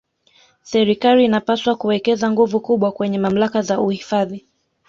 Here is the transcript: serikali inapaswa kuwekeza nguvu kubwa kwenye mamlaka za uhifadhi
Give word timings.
serikali 0.71 1.25
inapaswa 1.25 1.75
kuwekeza 1.75 2.31
nguvu 2.31 2.59
kubwa 2.59 2.91
kwenye 2.91 3.17
mamlaka 3.19 3.61
za 3.61 3.79
uhifadhi 3.79 4.45